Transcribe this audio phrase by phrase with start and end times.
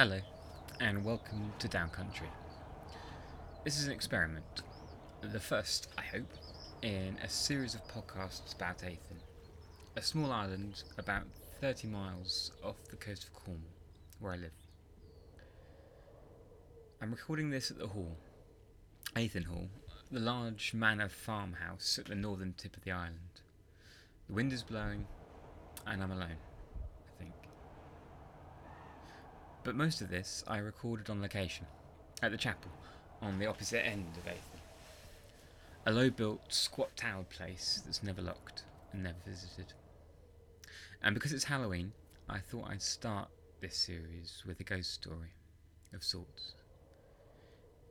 [0.00, 0.18] Hello,
[0.80, 2.30] and welcome to Downcountry.
[3.64, 4.62] This is an experiment,
[5.20, 6.32] the first, I hope,
[6.80, 9.20] in a series of podcasts about Eythin,
[9.96, 11.24] a small island about
[11.60, 13.68] 30 miles off the coast of Cornwall,
[14.20, 14.54] where I live.
[17.02, 18.16] I'm recording this at the Hall,
[19.14, 19.68] Eythin Hall,
[20.10, 23.42] the large manor farmhouse at the northern tip of the island.
[24.28, 25.06] The wind is blowing,
[25.86, 26.38] and I'm alone,
[27.06, 27.34] I think.
[29.62, 31.66] But most of this I recorded on location,
[32.22, 32.70] at the chapel,
[33.20, 34.60] on the opposite end of Eythin.
[35.86, 39.74] A low built, squat towered place that's never locked and never visited.
[41.02, 41.92] And because it's Halloween,
[42.28, 43.28] I thought I'd start
[43.60, 45.34] this series with a ghost story
[45.92, 46.54] of sorts.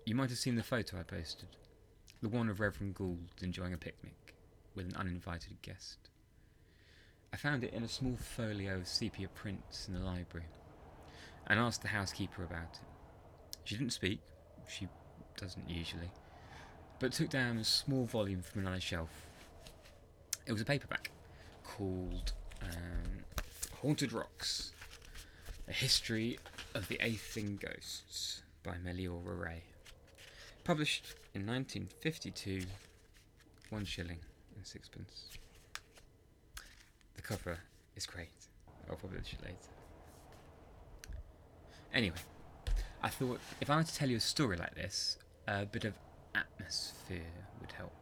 [0.05, 1.49] You might have seen the photo I posted,
[2.21, 4.35] the one of Reverend Gould enjoying a picnic
[4.73, 6.09] with an uninvited guest.
[7.31, 10.47] I found it in a small folio of sepia prints in the library
[11.49, 12.79] and asked the housekeeper about it.
[13.63, 14.19] She didn't speak,
[14.67, 14.87] she
[15.37, 16.11] doesn't usually,
[16.99, 19.09] but took down a small volume from another shelf.
[20.45, 21.11] It was a paperback
[21.63, 23.23] called um,
[23.81, 24.71] Haunted Rocks
[25.67, 26.39] A History
[26.75, 29.63] of the Eythin Ghosts by Meliora Ray.
[30.63, 32.63] Published in 1952,
[33.69, 34.19] one shilling
[34.55, 35.29] and sixpence.
[37.15, 37.57] The cover
[37.95, 38.29] is great.
[38.89, 39.78] I'll publish it later.
[41.93, 42.17] Anyway,
[43.01, 45.17] I thought if I were to tell you a story like this,
[45.47, 45.93] a bit of
[46.35, 47.21] atmosphere
[47.59, 47.93] would help.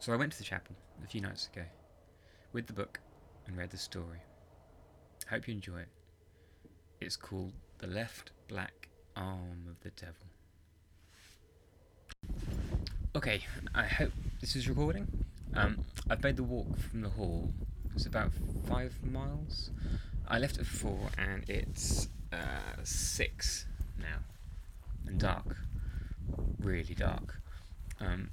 [0.00, 1.64] So I went to the chapel a few nights ago
[2.52, 2.98] with the book
[3.46, 4.18] and read the story.
[5.30, 5.88] Hope you enjoy it.
[7.00, 10.26] It's called The Left Black Arm of the Devil.
[13.14, 13.42] Okay,
[13.74, 15.06] I hope this is recording.
[15.54, 17.52] Um, I've made the walk from the hall.
[17.94, 18.32] It's about
[18.68, 19.70] five miles.
[20.26, 23.66] I left at four and it's uh, six
[23.98, 24.18] now,
[25.06, 25.56] and dark,
[26.58, 27.40] really dark.
[28.00, 28.30] Um,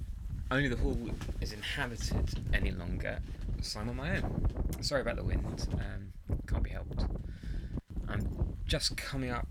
[0.52, 0.98] only the hall
[1.42, 3.20] is inhabited any longer,
[3.62, 4.48] so I'm on my own.
[4.82, 6.14] Sorry about the wind, um,
[6.48, 7.06] can't be helped.
[8.08, 9.48] I'm just coming up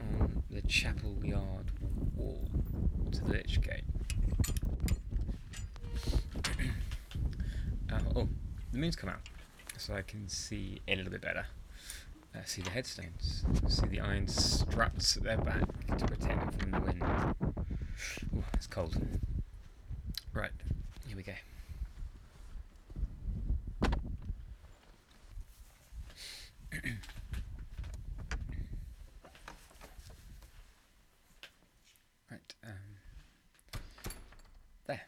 [0.00, 1.70] on the chapel yard
[2.16, 2.48] wall
[3.12, 3.84] to the lich gate.
[7.92, 8.28] uh, oh,
[8.72, 9.20] the moon's come out,
[9.78, 11.46] so I can see a little bit better.
[12.34, 13.44] Uh, see the headstones.
[13.68, 15.66] See the iron struts at their back
[15.98, 17.02] to protect them from the wind.
[18.34, 18.96] Ooh, it's cold.
[20.32, 20.50] Right,
[21.08, 21.32] here we go.
[32.30, 32.72] right, um,
[34.86, 35.02] there.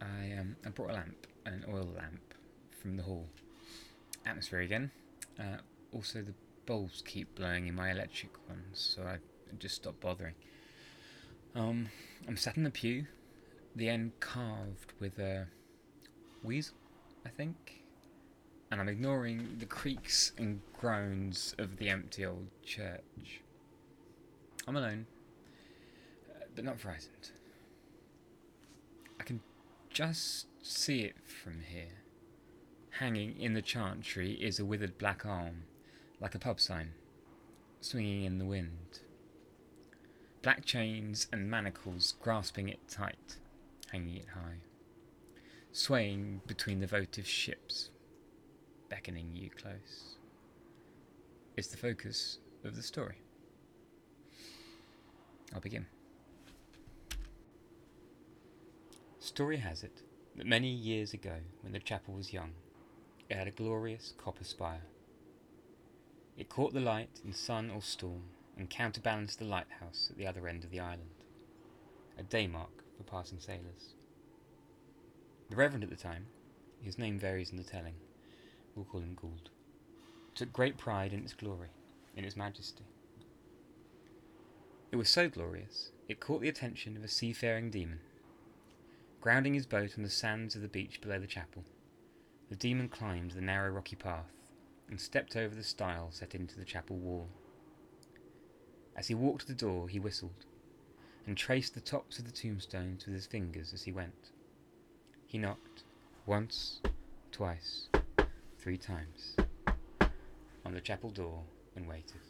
[0.00, 2.34] I um, I brought a lamp, an oil lamp,
[2.80, 3.28] from the hall.
[4.26, 4.90] Atmosphere again.
[5.38, 5.58] Uh,
[5.92, 6.34] also, the
[6.66, 9.18] bulbs keep blowing in my electric ones, so I
[9.58, 10.34] just stopped bothering.
[11.54, 11.88] Um,
[12.28, 13.06] I'm sat in the pew,
[13.74, 15.48] the end carved with a
[16.44, 16.76] weasel,
[17.26, 17.82] I think,
[18.70, 23.40] and I'm ignoring the creaks and groans of the empty old church.
[24.68, 25.06] I'm alone,
[26.54, 27.30] but not frightened.
[29.18, 29.40] I can
[29.88, 31.98] just see it from here.
[32.98, 35.64] Hanging in the chantry is a withered black arm
[36.20, 36.92] like a pub sign,
[37.80, 39.00] swinging in the wind.
[40.42, 43.36] Black chains and manacles grasping it tight,
[43.90, 44.60] hanging it high,
[45.72, 47.90] swaying between the votive ships,
[48.88, 50.16] beckoning you close.
[51.56, 53.16] It's the focus of the story.
[55.54, 55.86] I'll begin.
[59.18, 60.02] Story has it
[60.36, 62.52] that many years ago, when the chapel was young,
[63.28, 64.82] it had a glorious copper spire
[66.40, 68.22] it caught the light in sun or storm
[68.56, 71.10] and counterbalanced the lighthouse at the other end of the island,
[72.18, 73.92] a day mark for passing sailors.
[75.50, 76.28] The Reverend at the time,
[76.80, 77.92] his name varies in the telling,
[78.74, 79.50] we'll call him Gould,
[80.34, 81.68] took great pride in its glory,
[82.16, 82.84] in its majesty.
[84.90, 88.00] It was so glorious, it caught the attention of a seafaring demon.
[89.20, 91.64] Grounding his boat on the sands of the beach below the chapel,
[92.48, 94.39] the demon climbed the narrow rocky path
[94.90, 97.28] and stepped over the stile set into the chapel wall.
[98.96, 100.44] As he walked to the door, he whistled,
[101.26, 104.32] and traced the tops of the tombstones with his fingers as he went.
[105.26, 105.84] He knocked
[106.26, 106.80] once,
[107.30, 107.88] twice,
[108.58, 109.36] three times
[110.64, 111.42] on the chapel door
[111.76, 112.20] and waited.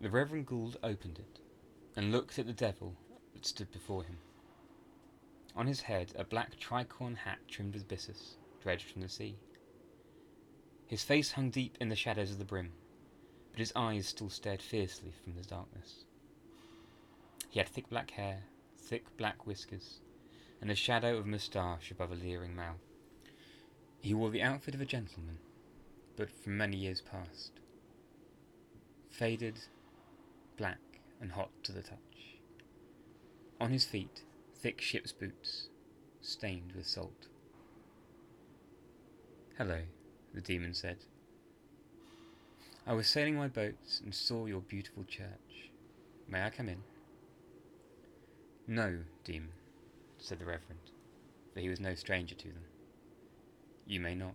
[0.00, 1.40] The Reverend Gould opened it
[1.96, 2.94] and looked at the devil
[3.34, 4.16] that stood before him.
[5.56, 9.36] On his head, a black tricorn hat trimmed with byssus, dredged from the sea.
[10.88, 12.72] His face hung deep in the shadows of the brim,
[13.52, 16.06] but his eyes still stared fiercely from the darkness.
[17.50, 18.44] He had thick black hair,
[18.78, 20.00] thick black whiskers,
[20.62, 22.80] and a shadow of moustache above a leering mouth.
[24.00, 25.38] He wore the outfit of a gentleman,
[26.16, 27.52] but from many years past.
[29.10, 29.58] Faded,
[30.56, 30.80] black,
[31.20, 32.38] and hot to the touch.
[33.60, 34.22] On his feet,
[34.54, 35.68] thick ship's boots,
[36.22, 37.26] stained with salt.
[39.58, 39.80] Hello,
[40.34, 40.98] the demon said.
[42.86, 45.70] I was sailing my boats and saw your beautiful church.
[46.28, 46.82] May I come in?
[48.66, 49.52] No, demon,
[50.18, 50.90] said the Reverend,
[51.52, 52.64] for he was no stranger to them.
[53.86, 54.34] You may not.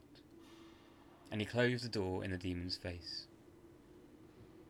[1.32, 3.28] And he closed the door in the demon's face.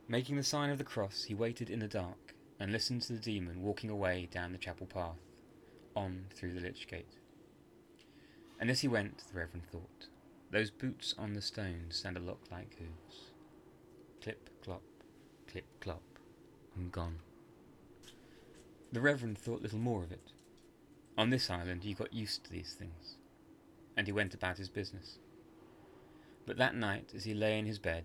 [0.08, 3.20] Making the sign of the cross, he waited in the dark and listened to the
[3.20, 5.20] demon walking away down the chapel path,
[5.96, 7.18] on through the lich gate.
[8.60, 10.08] And as he went, the Reverend thought,
[10.54, 13.32] those boots on the stone sound a lot like hooves.
[14.22, 14.84] Clip, clop,
[15.52, 16.04] clip, clop,
[16.76, 17.18] and gone.
[18.92, 20.32] The Reverend thought little more of it.
[21.18, 23.18] On this island, he got used to these things,
[23.98, 25.18] and he went about his business.
[26.46, 28.04] But that night, as he lay in his bed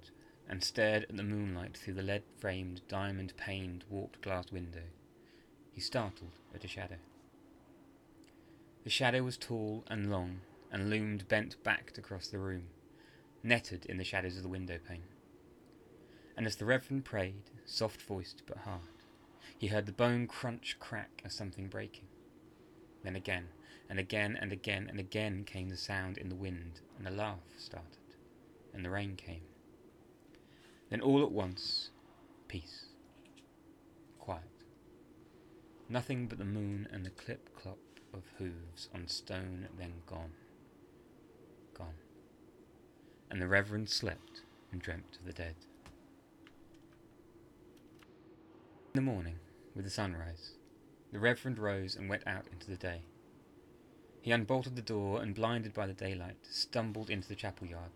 [0.48, 4.84] and stared at the moonlight through the lead framed, diamond paned, warped glass window,
[5.70, 6.96] he startled at a shadow.
[8.84, 10.40] The shadow was tall and long
[10.72, 12.64] and loomed bent backed across the room,
[13.42, 15.04] netted in the shadows of the window pane.
[16.36, 18.82] And as the Reverend prayed, soft voiced but hard,
[19.56, 22.06] he heard the bone crunch crack as something breaking.
[23.02, 23.48] Then again,
[23.88, 27.38] and again, and again, and again came the sound in the wind, and a laugh
[27.56, 28.16] started,
[28.72, 29.42] and the rain came.
[30.90, 31.90] Then all at once,
[32.46, 32.86] peace.
[34.18, 34.42] Quiet.
[35.88, 37.78] Nothing but the moon and the clip clop
[38.12, 40.32] of hooves on stone, then gone.
[41.78, 41.94] Gone.
[43.30, 44.42] And the Reverend slept
[44.72, 45.54] and dreamt of the dead.
[48.94, 49.36] In the morning,
[49.74, 50.52] with the sunrise,
[51.12, 53.02] the Reverend rose and went out into the day.
[54.20, 57.92] He unbolted the door and, blinded by the daylight, stumbled into the chapel yard.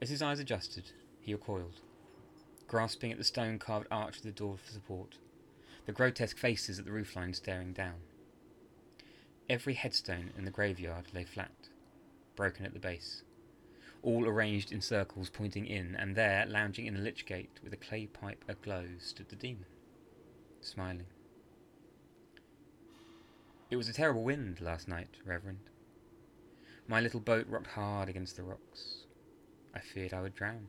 [0.00, 0.90] As his eyes adjusted,
[1.20, 1.80] he recoiled,
[2.66, 5.18] grasping at the stone carved arch of the door for support,
[5.86, 8.00] the grotesque faces at the roofline staring down.
[9.48, 11.68] Every headstone in the graveyard lay flat,
[12.36, 13.22] broken at the base,
[14.02, 17.76] all arranged in circles pointing in, and there, lounging in the lich gate with a
[17.76, 19.66] clay pipe aglow, stood the demon,
[20.60, 21.06] smiling.
[23.70, 25.70] It was a terrible wind last night, Reverend.
[26.88, 29.04] My little boat rocked hard against the rocks.
[29.74, 30.68] I feared I would drown.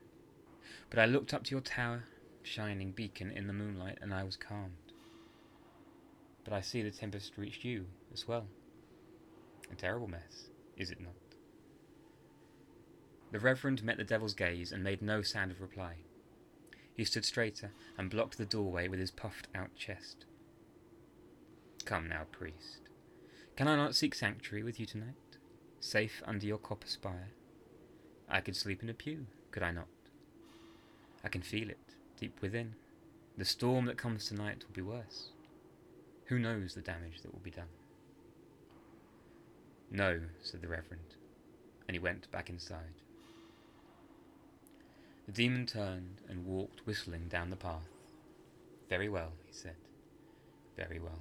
[0.89, 2.03] But I looked up to your tower,
[2.43, 4.93] shining beacon in the moonlight, and I was calmed.
[6.43, 8.45] But I see the tempest reached you as well.
[9.71, 11.13] A terrible mess, is it not?
[13.33, 15.95] The Reverend met the devil's gaze and made no sound of reply.
[16.93, 20.25] He stood straighter and blocked the doorway with his puffed out chest.
[21.83, 22.89] Come now, priest.
[23.55, 25.39] Can I not seek sanctuary with you tonight?
[25.79, 27.31] Safe under your copper spire?
[28.29, 29.87] I could sleep in a pew, could I not?
[31.23, 32.75] I can feel it, deep within.
[33.35, 35.29] The storm that comes tonight will be worse.
[36.25, 37.65] Who knows the damage that will be done?
[39.89, 41.15] No, said the Reverend,
[41.87, 43.01] and he went back inside.
[45.25, 47.87] The demon turned and walked whistling down the path.
[48.89, 49.75] Very well, he said.
[50.75, 51.19] Very well.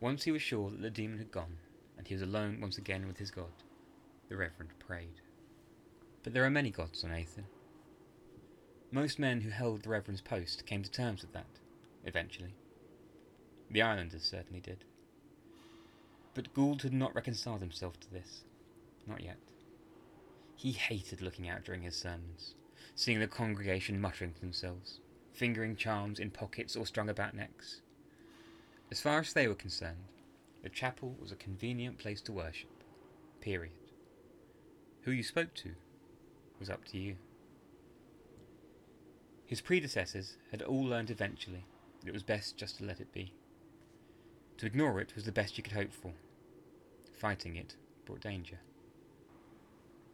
[0.00, 1.58] Once he was sure that the demon had gone,
[1.96, 3.52] and he was alone once again with his God,
[4.28, 5.20] the Reverend prayed.
[6.22, 7.44] But there are many gods on Eythin.
[8.90, 11.60] Most men who held the Reverend's post came to terms with that,
[12.04, 12.54] eventually.
[13.70, 14.84] The islanders certainly did.
[16.34, 18.44] But Gould had not reconciled himself to this.
[19.06, 19.38] Not yet.
[20.60, 22.54] He hated looking out during his sermons,
[22.94, 25.00] seeing the congregation muttering to themselves,
[25.32, 27.80] fingering charms in pockets or strung about necks.
[28.90, 30.04] As far as they were concerned,
[30.62, 32.68] the chapel was a convenient place to worship.
[33.40, 33.72] Period.
[35.04, 35.70] Who you spoke to
[36.58, 37.16] was up to you.
[39.46, 41.64] His predecessors had all learned eventually
[42.00, 43.32] that it was best just to let it be.
[44.58, 46.12] To ignore it was the best you could hope for.
[47.18, 48.58] Fighting it brought danger.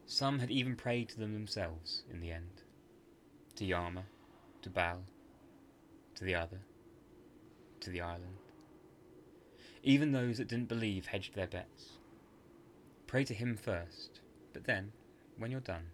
[0.07, 2.63] Some had even prayed to them themselves in the end.
[3.57, 4.05] To Yama,
[4.63, 5.03] to Baal,
[6.15, 6.61] to the other,
[7.81, 8.39] to the island.
[9.83, 11.99] Even those that didn't believe hedged their bets.
[13.09, 14.21] Pray to him first,
[14.53, 14.93] but then,
[15.39, 15.87] when you're done,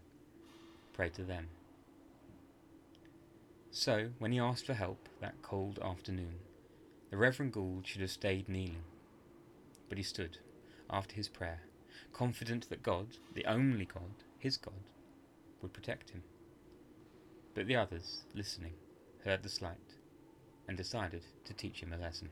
[0.92, 1.48] pray to them.
[3.70, 6.34] So, when he asked for help that cold afternoon,
[7.10, 8.84] the Reverend Gould should have stayed kneeling.
[9.88, 10.38] But he stood,
[10.90, 11.62] after his prayer,
[12.12, 14.74] confident that God, the only God, his God,
[15.60, 16.22] would protect him.
[17.54, 18.74] But the others, listening,
[19.24, 19.76] heard the slight
[20.68, 22.30] and decided to teach him a lesson.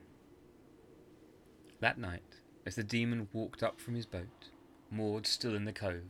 [1.79, 4.49] That night, as the demon walked up from his boat,
[4.89, 6.03] moored still in the cove,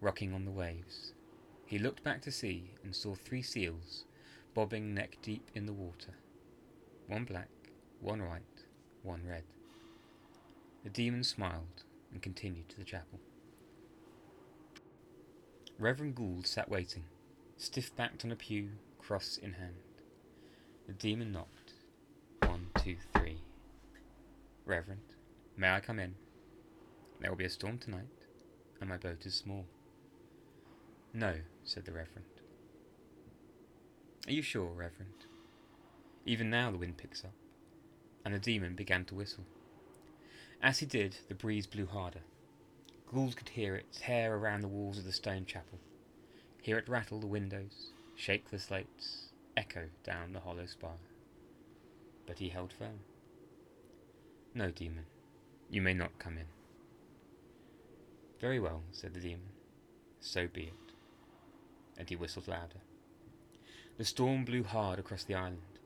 [0.00, 1.12] rocking on the waves,
[1.66, 4.04] he looked back to sea and saw three seals
[4.54, 6.14] bobbing neck deep in the water.
[7.06, 7.48] One black,
[8.00, 8.64] one white,
[9.02, 9.44] one red.
[10.84, 13.20] The demon smiled and continued to the chapel.
[15.78, 17.04] Reverend Gould sat waiting,
[17.56, 19.74] stiff backed on a pew, cross in hand.
[20.86, 21.72] The demon knocked.
[22.42, 23.38] One, two, three.
[24.66, 25.14] Reverend,
[25.56, 26.14] may I come in?
[27.20, 28.08] There will be a storm tonight,
[28.80, 29.64] and my boat is small.
[31.12, 32.26] No, said the Reverend.
[34.26, 35.26] Are you sure, Reverend?
[36.26, 37.32] Even now the wind picks up,
[38.24, 39.44] and the demon began to whistle.
[40.62, 42.20] As he did, the breeze blew harder.
[43.06, 45.78] Gould could hear it tear around the walls of the stone chapel,
[46.62, 50.92] hear it rattle the windows, shake the slates, echo down the hollow spire.
[52.26, 53.00] But he held firm.
[54.54, 55.06] No, demon,
[55.70, 56.46] you may not come in.
[58.40, 59.50] Very well, said the demon.
[60.20, 60.94] So be it.
[61.98, 62.80] And he whistled louder.
[63.96, 65.78] The storm blew hard across the island.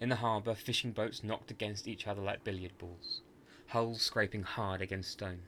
[0.00, 3.20] In the harbour, fishing boats knocked against each other like billiard balls,
[3.72, 5.40] hulls scraping hard against stone.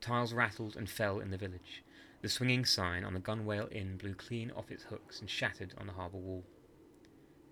[0.00, 1.82] Tiles rattled and fell in the village.
[2.22, 5.88] The swinging sign on the Gunwale Inn blew clean off its hooks and shattered on
[5.88, 6.44] the harbour wall.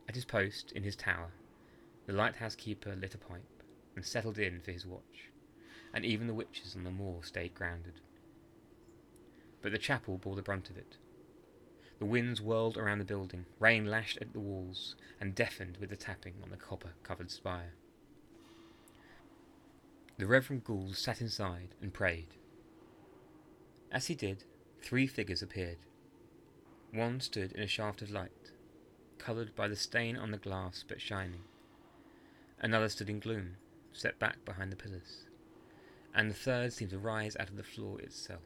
[0.09, 1.33] At his post, in his tower,
[2.07, 3.65] the lighthouse keeper lit a pipe
[3.97, 5.31] and settled in for his watch,
[5.93, 7.95] and even the witches on the moor stayed grounded.
[9.61, 10.99] But the chapel bore the brunt of it.
[11.99, 15.97] The winds whirled around the building, rain lashed at the walls, and deafened with the
[15.97, 17.73] tapping on the copper covered spire.
[20.17, 22.29] The Reverend Gould sat inside and prayed.
[23.91, 24.45] As he did,
[24.81, 25.79] three figures appeared.
[26.93, 28.53] One stood in a shaft of light,
[29.19, 31.43] coloured by the stain on the glass but shining.
[32.61, 33.57] Another stood in gloom,
[33.93, 35.25] set back behind the pillars.
[36.15, 38.43] And the third seemed to rise out of the floor itself.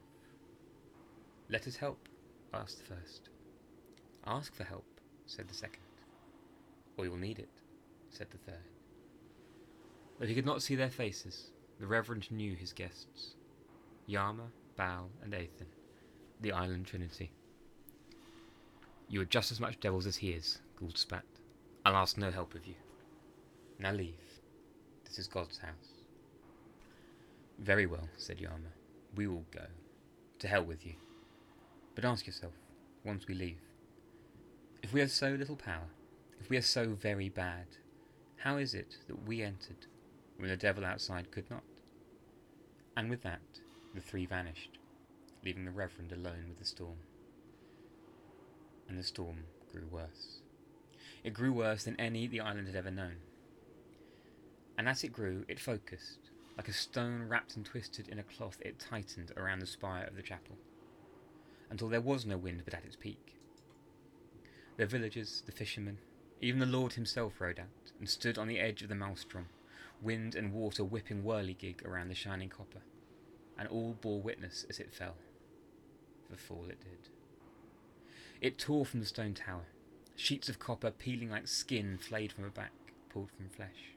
[1.50, 2.08] Let us help,
[2.54, 3.28] asked the first.
[4.26, 4.86] Ask for help,
[5.26, 5.82] said the second.
[6.96, 7.50] Or you will need it,
[8.08, 8.64] said the third.
[10.18, 13.34] Though he could not see their faces, the Reverend knew his guests
[14.06, 14.44] Yama,
[14.76, 15.66] Baal, and Eythin,
[16.40, 17.30] the island trinity.
[19.08, 21.24] You are just as much devils as he is, Gould spat.
[21.84, 22.74] I'll ask no help of you.
[23.78, 24.14] Now leave.
[25.04, 26.04] This is God's house.
[27.58, 28.72] Very well, said Yama.
[29.14, 29.66] We will go.
[30.40, 30.94] To hell with you.
[31.94, 32.52] But ask yourself,
[33.04, 33.60] once we leave,
[34.82, 35.88] if we have so little power,
[36.40, 37.66] if we are so very bad,
[38.36, 39.86] how is it that we entered
[40.38, 41.62] when the devil outside could not?
[42.96, 43.40] And with that,
[43.94, 44.78] the three vanished,
[45.44, 46.98] leaving the Reverend alone with the storm.
[48.88, 50.40] And the storm grew worse.
[51.24, 53.16] It grew worse than any the island had ever known.
[54.76, 56.30] And as it grew, it focused.
[56.56, 60.16] Like a stone wrapped and twisted in a cloth, it tightened around the spire of
[60.16, 60.56] the chapel,
[61.70, 63.36] until there was no wind but at its peak.
[64.76, 65.98] The villagers, the fishermen,
[66.40, 69.46] even the Lord himself rode out and stood on the edge of the maelstrom,
[70.02, 72.82] wind and water whipping whirligig around the shining copper,
[73.58, 75.16] and all bore witness as it fell.
[76.30, 77.08] The fall it did.
[78.40, 79.66] It tore from the stone tower,
[80.14, 82.72] sheets of copper peeling like skin flayed from a back,
[83.08, 83.94] pulled from flesh.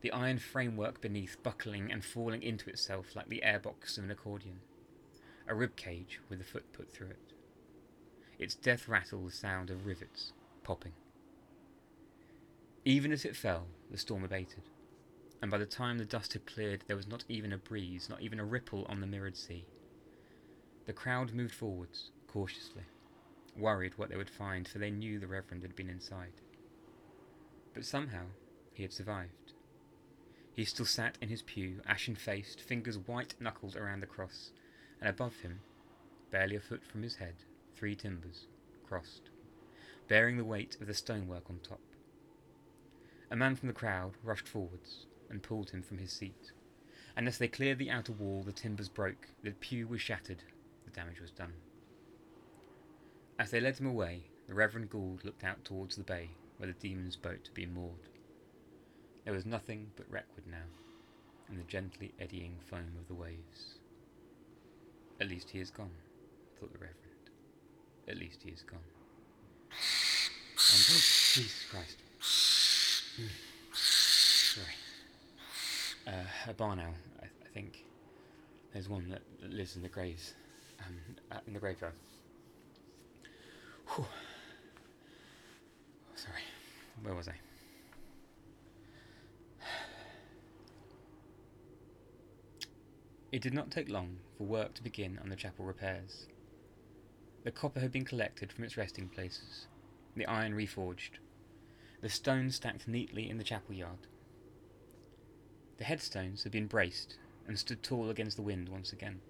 [0.00, 4.60] The iron framework beneath buckling and falling into itself like the airbox of an accordion,
[5.48, 7.32] a rib cage with a foot put through it.
[8.38, 10.32] Its death rattle the sound of rivets
[10.62, 10.92] popping.
[12.84, 14.62] Even as it fell, the storm abated,
[15.42, 18.22] and by the time the dust had cleared, there was not even a breeze, not
[18.22, 19.66] even a ripple on the mirrored sea.
[20.86, 22.84] The crowd moved forwards, cautiously,
[23.56, 26.32] worried what they would find, for they knew the Reverend had been inside.
[27.74, 28.26] But somehow
[28.72, 29.52] he had survived.
[30.54, 34.52] He still sat in his pew, ashen faced, fingers white knuckled around the cross,
[35.00, 35.60] and above him,
[36.30, 37.34] barely a foot from his head,
[37.76, 38.46] three timbers,
[38.88, 39.28] crossed,
[40.08, 41.80] bearing the weight of the stonework on top.
[43.30, 46.52] A man from the crowd rushed forwards and pulled him from his seat,
[47.16, 50.42] and as they cleared the outer wall, the timbers broke, the pew was shattered,
[50.84, 51.52] the damage was done.
[53.38, 56.88] As they led him away, the Reverend Gould looked out towards the bay where the
[56.88, 58.08] demon's boat had been moored.
[59.24, 60.68] There was nothing but wreckwood now,
[61.48, 63.78] and the gently eddying foam of the waves.
[65.20, 65.90] At least he is gone,
[66.60, 67.30] thought the Reverend.
[68.08, 68.78] At least he is gone.
[69.70, 71.02] And, oh,
[71.32, 71.98] Jesus Christ.
[73.16, 73.45] Hmm.
[76.06, 76.12] Uh,
[76.48, 77.84] a barn owl, I, I think.
[78.72, 80.34] There's one that, that lives in the graves
[80.86, 80.96] um,
[81.32, 81.94] uh, in the graveyard.
[83.88, 84.06] Whew.
[86.14, 86.42] Sorry,
[87.02, 87.34] where was I?
[93.32, 96.26] It did not take long for work to begin on the chapel repairs.
[97.44, 99.66] The copper had been collected from its resting places,
[100.14, 101.18] the iron reforged,
[102.00, 104.06] the stones stacked neatly in the chapel yard.
[105.78, 107.16] The headstones had been braced
[107.46, 109.20] and stood tall against the wind once again.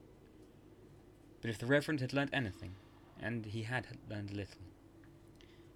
[1.41, 2.75] But if the Reverend had learnt anything,
[3.21, 4.63] and he had learned little,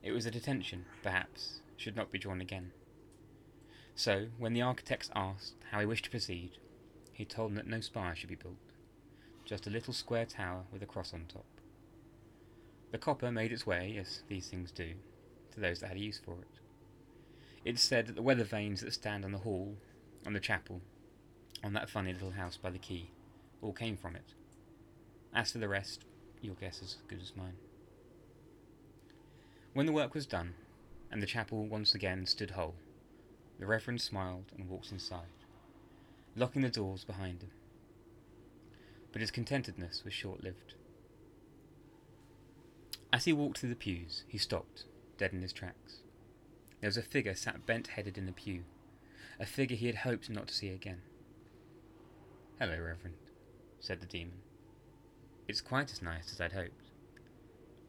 [0.03, 2.73] it was that attention, perhaps, should not be drawn again.
[3.95, 6.53] So, when the architects asked how he wished to proceed,
[7.13, 8.57] he told them that no spire should be built,
[9.45, 11.45] just a little square tower with a cross on top.
[12.93, 14.95] The copper made its way, as these things do,
[15.53, 16.61] to those that had a use for it.
[17.65, 19.77] It's said that the weather vanes that stand on the hall,
[20.27, 20.81] on the chapel,
[21.63, 23.11] on that funny little house by the quay,
[23.63, 24.35] all came from it.
[25.35, 26.05] As for the rest,
[26.41, 27.57] your guess is as good as mine.
[29.73, 30.55] When the work was done,
[31.11, 32.75] and the chapel once again stood whole,
[33.59, 35.27] the Reverend smiled and walked inside,
[36.35, 37.51] locking the doors behind him.
[39.13, 40.75] But his contentedness was short lived.
[43.13, 44.85] As he walked through the pews, he stopped,
[45.19, 45.99] dead in his tracks.
[46.81, 48.65] There was a figure sat bent headed in the pew,
[49.41, 51.01] a figure he had hoped not to see again.
[52.59, 53.17] Hello, Reverend,
[53.81, 54.35] said the demon.
[55.49, 56.91] It's quite as nice as I'd hoped.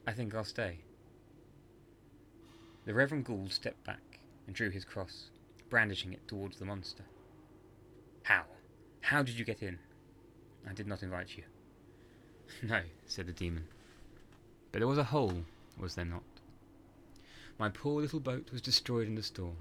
[0.07, 0.79] I think I'll stay.
[2.85, 5.29] The Reverend Gould stepped back and drew his cross,
[5.69, 7.03] brandishing it towards the monster.
[8.23, 8.43] How?
[9.01, 9.77] How did you get in?
[10.67, 11.43] I did not invite you.
[12.67, 13.65] no, said the demon.
[14.71, 15.43] But there was a hole,
[15.77, 16.23] was there not?
[17.59, 19.57] My poor little boat was destroyed in the storm,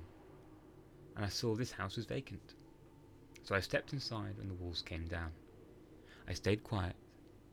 [1.17, 2.55] and I saw this house was vacant.
[3.43, 5.31] So I stepped inside and the walls came down.
[6.29, 6.95] I stayed quiet,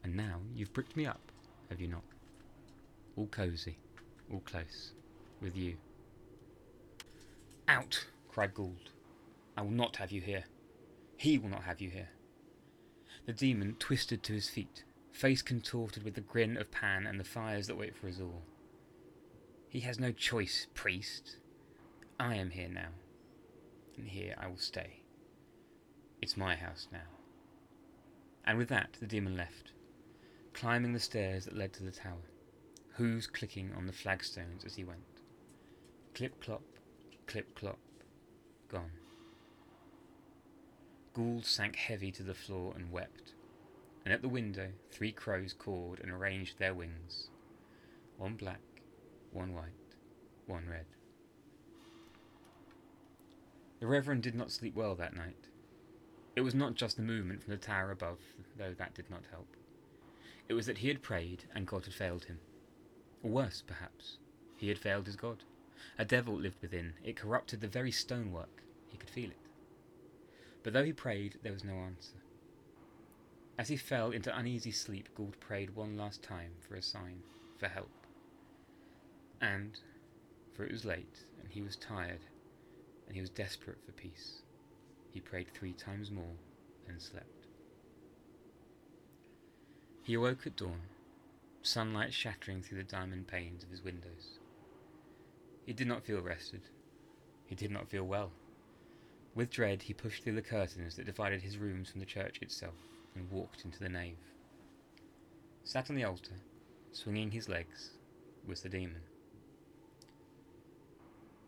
[0.04, 1.32] and now you've bricked me up,
[1.70, 2.04] have you not?
[3.16, 3.78] All cosy,
[4.32, 4.92] all close,
[5.42, 5.78] with you.
[7.68, 8.06] Out!
[8.30, 8.92] cried Gould.
[9.58, 10.44] I will not have you here.
[11.18, 12.10] He will not have you here.
[13.26, 17.24] The demon twisted to his feet, face contorted with the grin of Pan and the
[17.24, 18.44] fires that wait for us all.
[19.68, 21.38] He has no choice, priest.
[22.20, 22.90] I am here now,
[23.98, 25.02] and here I will stay.
[26.22, 27.00] It's my house now.
[28.46, 29.72] And with that, the demon left,
[30.54, 32.32] climbing the stairs that led to the tower,
[32.94, 35.02] hooves clicking on the flagstones as he went.
[36.16, 36.64] Clip clop,
[37.28, 37.80] clip clop,
[38.70, 38.92] gone.
[41.14, 43.34] Gould sank heavy to the floor and wept,
[44.06, 47.30] and at the window three crows cawed and arranged their wings,
[48.18, 48.62] one black,
[49.32, 49.96] one white,
[50.46, 50.86] one red.
[53.80, 55.48] The Reverend did not sleep well that night.
[56.36, 58.20] It was not just the movement from the tower above,
[58.58, 59.56] though that did not help.
[60.50, 62.40] It was that he had prayed and God had failed him.
[63.24, 64.18] Or worse, perhaps,
[64.56, 65.44] he had failed his God.
[66.00, 66.94] A devil lived within.
[67.04, 68.64] It corrupted the very stonework.
[68.88, 69.38] He could feel it.
[70.64, 72.18] But though he prayed, there was no answer.
[73.60, 77.22] As he fell into uneasy sleep, Gould prayed one last time for a sign,
[77.58, 77.90] for help.
[79.42, 79.80] And,
[80.54, 82.22] for it was late, and he was tired,
[83.08, 84.42] and he was desperate for peace,
[85.12, 86.36] he prayed three times more
[86.88, 87.48] and slept.
[90.04, 90.82] He awoke at dawn,
[91.64, 94.40] sunlight shattering through the diamond panes of his windows.
[95.66, 96.62] He did not feel rested.
[97.46, 98.32] He did not feel well.
[99.36, 102.78] With dread, he pushed through the curtains that divided his rooms from the church itself
[103.16, 104.18] and walked into the nave.
[105.64, 106.36] Sat on the altar,
[106.92, 107.92] swinging his legs,
[108.48, 109.02] was the demon.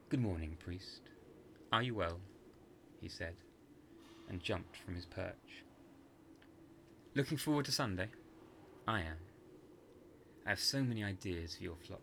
[0.10, 1.02] Good morning, priest.
[1.72, 2.20] Are you well?
[3.00, 3.36] he said,
[4.28, 5.64] and jumped from his perch.
[7.16, 8.08] Looking forward to Sunday?
[8.88, 9.18] I am.
[10.46, 12.02] I have so many ideas for your flock.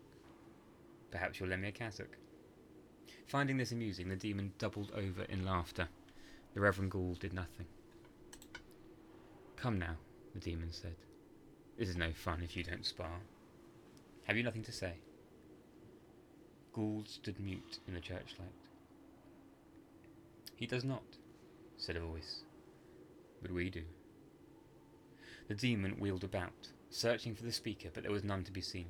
[1.11, 2.17] Perhaps you'll lend me a cassock.
[3.27, 5.89] Finding this amusing, the demon doubled over in laughter.
[6.53, 7.65] The Reverend Gould did nothing.
[9.57, 9.97] Come now,
[10.33, 10.95] the demon said.
[11.77, 13.19] This is no fun if you don't spar.
[14.25, 14.93] Have you nothing to say?
[16.73, 18.66] Gould stood mute in the churchlight.
[20.57, 21.03] He does not,
[21.77, 22.41] said a voice,
[23.43, 23.83] but we do.
[25.47, 28.87] The demon wheeled about, searching for the speaker, but there was none to be seen.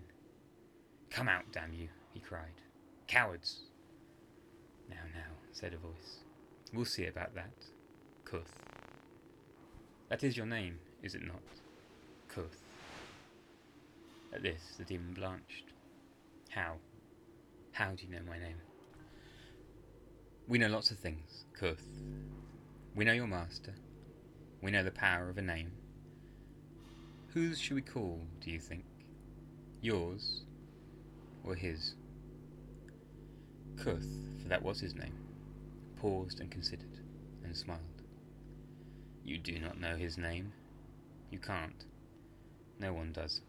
[1.10, 2.62] Come out, damn you, he cried.
[3.08, 3.64] Cowards!
[4.90, 6.24] Now, now, said a voice.
[6.74, 7.52] We'll see about that.
[8.24, 8.64] Cuth.
[10.08, 11.42] That is your name, is it not?
[12.30, 12.62] Cuth.
[14.34, 15.74] At this, the demon blanched.
[16.50, 16.76] How?
[17.74, 18.56] How do you know my name?
[20.50, 21.84] We know lots of things, Cuth.
[22.96, 23.74] We know your master.
[24.62, 25.74] We know the power of a name.
[27.34, 28.86] Whose should we call, do you think?
[29.82, 30.44] Yours
[31.44, 31.96] or his?
[33.76, 34.08] Cuth,
[34.42, 35.20] for that was his name,
[35.98, 36.98] paused and considered,
[37.44, 37.82] and smiled.
[39.26, 40.54] You do not know his name.
[41.30, 41.84] You can't.
[42.80, 43.42] No one does.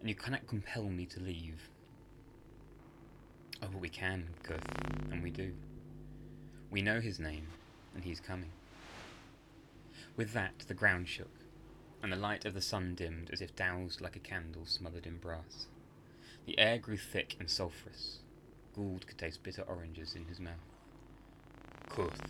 [0.00, 1.70] And you cannot compel me to leave.
[3.62, 4.60] Oh, we can, Cuth,
[5.10, 5.52] and we do.
[6.70, 7.46] We know his name,
[7.94, 8.50] and he's coming.
[10.16, 11.30] With that, the ground shook,
[12.02, 15.16] and the light of the sun dimmed as if doused like a candle smothered in
[15.16, 15.66] brass.
[16.44, 18.18] The air grew thick and sulphurous.
[18.74, 20.52] Gould could taste bitter oranges in his mouth.
[21.88, 22.20] Cuth.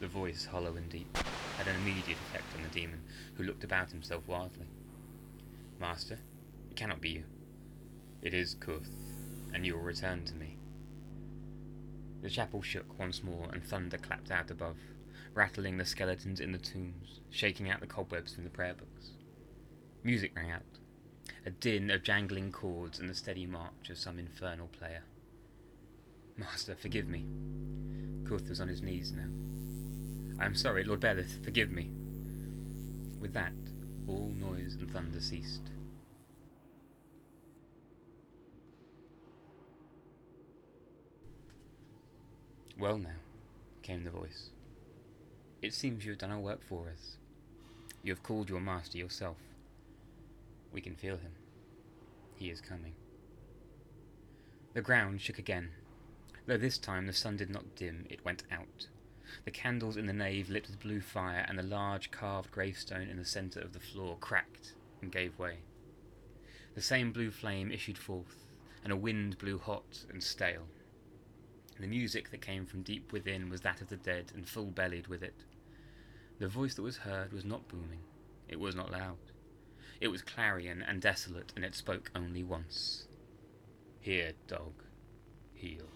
[0.00, 1.14] The voice, hollow and deep,
[1.58, 3.02] had an immediate effect on the demon,
[3.34, 4.66] who looked about himself wildly.
[5.78, 6.18] Master,
[6.70, 7.24] it cannot be you.
[8.22, 8.90] It is Cuth,
[9.56, 10.58] and you will return to me.
[12.20, 14.76] The chapel shook once more, and thunder clapped out above,
[15.32, 19.12] rattling the skeletons in the tombs, shaking out the cobwebs from the prayer books.
[20.04, 20.60] Music rang out,
[21.46, 25.04] a din of jangling chords and the steady march of some infernal player.
[26.36, 27.24] Master, forgive me.
[28.28, 29.30] Cuth was on his knees now.
[30.38, 31.90] I am sorry, Lord Belith, forgive me.
[33.18, 33.54] With that,
[34.06, 35.70] all noise and thunder ceased.
[42.78, 43.08] Well, now,
[43.82, 44.50] came the voice.
[45.62, 47.16] It seems you have done our work for us.
[48.02, 49.38] You have called your master yourself.
[50.72, 51.32] We can feel him.
[52.36, 52.92] He is coming.
[54.74, 55.70] The ground shook again,
[56.44, 58.88] though this time the sun did not dim, it went out.
[59.46, 63.16] The candles in the nave lit with blue fire, and the large carved gravestone in
[63.16, 65.60] the centre of the floor cracked and gave way.
[66.74, 68.44] The same blue flame issued forth,
[68.84, 70.66] and a wind blew hot and stale.
[71.78, 75.08] The music that came from deep within was that of the dead, and full bellied
[75.08, 75.44] with it.
[76.38, 78.00] The voice that was heard was not booming,
[78.48, 79.18] it was not loud.
[80.00, 83.06] It was clarion and desolate, and it spoke only once.
[84.00, 84.72] Here, dog,
[85.54, 85.88] heel.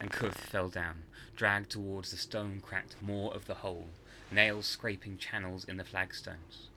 [0.00, 1.04] And Cuth fell down,
[1.36, 3.88] dragged towards the stone cracked maw of the hole,
[4.30, 6.68] nails scraping channels in the flagstones.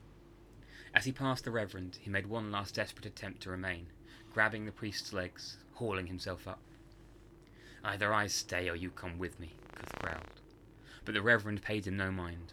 [0.94, 3.86] As he passed the Reverend, he made one last desperate attempt to remain,
[4.32, 6.60] grabbing the priest's legs, hauling himself up.
[7.84, 10.40] Either I stay or you come with me, Cuth growled.
[11.04, 12.52] But the Reverend paid him no mind.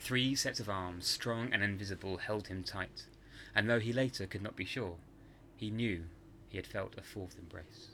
[0.00, 3.06] Three sets of arms, strong and invisible, held him tight,
[3.54, 4.96] and though he later could not be sure,
[5.56, 6.04] he knew
[6.48, 7.88] he had felt a fourth embrace.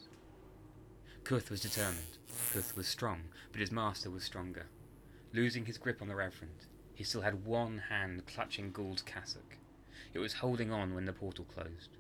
[1.24, 2.18] Cuth was determined.
[2.52, 4.66] Cuth was strong, but his master was stronger.
[5.32, 9.56] Losing his grip on the Reverend, he still had one hand clutching Gould's cassock.
[10.12, 11.96] It was holding on when the portal closed,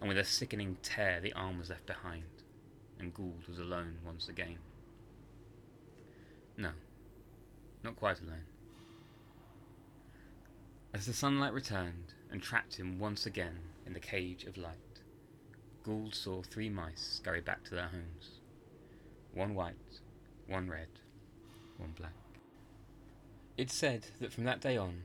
[0.00, 2.24] and with a sickening tear the arm was left behind,
[2.98, 4.58] and Gould was alone once again.
[6.56, 6.70] No,
[7.82, 8.44] not quite alone.
[10.94, 15.00] As the sunlight returned and trapped him once again in the cage of light,
[15.84, 18.40] Gould saw three mice scurry back to their homes.
[19.34, 20.00] One white,
[20.48, 20.88] one red,
[21.76, 22.14] one black.
[23.56, 25.02] It's said that from that day on,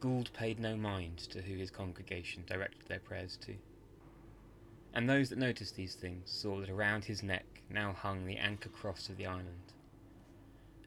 [0.00, 3.56] Gould paid no mind to who his congregation directed their prayers to.
[4.96, 8.70] And those that noticed these things saw that around his neck now hung the anchor
[8.70, 9.74] cross of the island,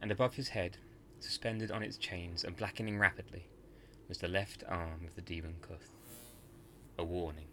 [0.02, 0.78] and above his head,
[1.20, 3.46] suspended on its chains and blackening rapidly,
[4.08, 5.92] was the left arm of the demon Cuth,
[6.98, 7.46] a warning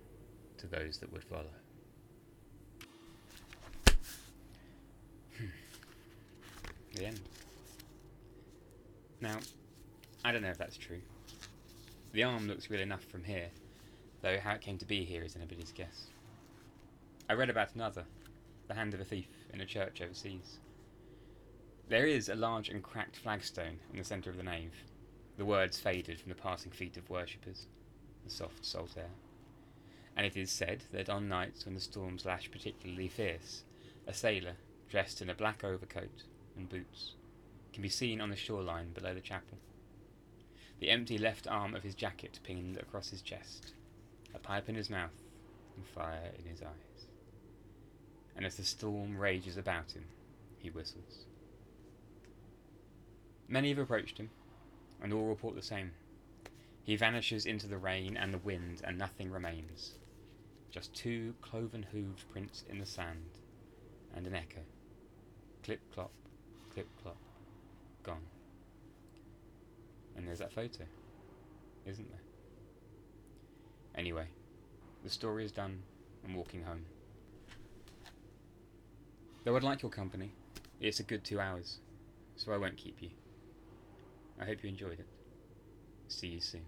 [0.56, 1.44] to those that would follow.
[5.36, 5.44] Hmm.
[6.94, 7.20] the end.
[9.20, 9.40] Now,
[10.24, 11.02] I don't know if that's true.
[12.12, 13.50] The arm looks real enough from here,
[14.22, 16.06] though how it came to be here is anybody's guess.
[17.28, 18.04] I read about another,
[18.68, 20.58] the hand of a thief in a church overseas.
[21.88, 24.84] There is a large and cracked flagstone in the centre of the nave,
[25.36, 27.66] the words faded from the passing feet of worshippers,
[28.24, 29.10] the soft salt air.
[30.16, 33.64] And it is said that on nights when the storms lash particularly fierce,
[34.06, 34.54] a sailor,
[34.88, 36.22] dressed in a black overcoat
[36.56, 37.14] and boots,
[37.72, 39.58] can be seen on the shoreline below the chapel.
[40.78, 43.74] The empty left arm of his jacket pinned across his chest,
[44.32, 45.24] a pipe in his mouth,
[45.76, 46.95] and fire in his eyes.
[48.36, 50.04] And as the storm rages about him,
[50.58, 51.24] he whistles.
[53.48, 54.30] Many have approached him,
[55.02, 55.92] and all report the same.
[56.82, 59.94] He vanishes into the rain and the wind, and nothing remains.
[60.70, 63.38] Just two cloven hooved prints in the sand,
[64.14, 64.60] and an echo.
[65.62, 66.12] Clip clop,
[66.74, 67.16] clip clop,
[68.02, 68.26] gone.
[70.16, 70.84] And there's that photo,
[71.86, 72.20] isn't there?
[73.94, 74.26] Anyway,
[75.02, 75.82] the story is done.
[76.24, 76.84] I'm walking home.
[79.46, 80.32] Though I'd like your company,
[80.80, 81.78] it's a good two hours,
[82.34, 83.10] so I won't keep you.
[84.40, 85.06] I hope you enjoyed it.
[86.08, 86.64] see you soon.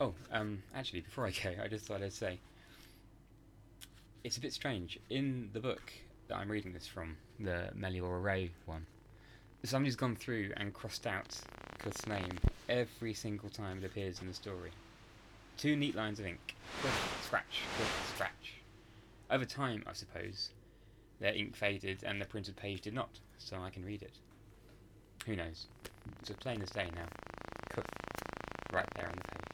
[0.00, 2.38] Oh, um, actually, before I go, I just thought I'd say
[4.24, 4.98] it's a bit strange.
[5.10, 5.92] In the book
[6.28, 8.86] that I'm reading this from, the Meliora Ray one,
[9.62, 11.38] somebody's gone through and crossed out
[11.80, 12.38] Cliff's name
[12.70, 14.70] every single time it appears in the story.
[15.58, 16.54] Two neat lines of ink.
[16.80, 18.54] Cliff, scratch, Cliff, scratch.
[19.30, 20.50] Over time, I suppose,
[21.20, 24.16] their ink faded and the printed page did not, so I can read it.
[25.26, 25.66] Who knows?
[26.20, 27.06] It's as plain as day now.
[27.70, 27.86] Cliff,
[28.72, 29.47] right there on the page.